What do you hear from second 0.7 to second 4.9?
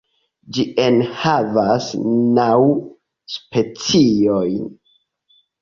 enhavas naŭ speciojn.